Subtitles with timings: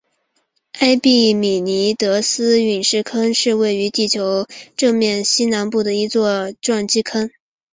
[0.79, 7.29] 埃庇米尼得斯陨石坑是位于月球正面西南部的一座撞击坑。